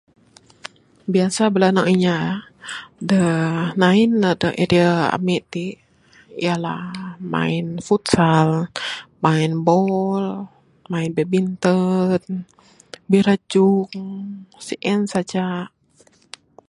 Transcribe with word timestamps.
Biasa 1.13 1.41
bala 1.53 1.67
anak 1.71 1.87
inya 1.93 2.17
da 3.09 3.21
nain 3.81 4.11
ne 4.21 4.31
da 4.41 4.49
area 4.63 4.91
ami 5.15 5.35
ti 5.51 5.65
ialah 6.45 6.83
main 7.33 7.65
futsal, 7.87 8.49
main 9.23 9.51
bol, 9.67 10.23
main 10.91 11.11
badminton, 11.17 12.19
birajung. 13.09 13.91
Sien 14.67 15.01
saja. 15.13 15.47